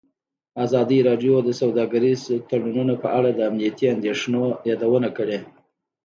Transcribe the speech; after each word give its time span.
ازادي 0.65 0.99
راډیو 1.09 1.35
د 1.43 1.49
سوداګریز 1.61 2.21
تړونونه 2.49 2.93
په 3.03 3.07
اړه 3.17 3.29
د 3.33 3.39
امنیتي 3.49 3.85
اندېښنو 3.95 4.43
یادونه 4.69 5.09
کړې. 5.17 5.39